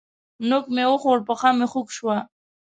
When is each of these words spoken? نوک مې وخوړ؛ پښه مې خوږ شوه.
نوک 0.49 0.65
مې 0.75 0.83
وخوړ؛ 0.89 1.19
پښه 1.27 1.49
مې 1.57 1.67
خوږ 1.71 1.87
شوه. 1.97 2.17